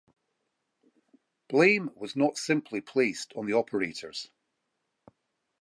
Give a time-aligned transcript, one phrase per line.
[1.47, 4.31] Blame was not simply placed on the operators.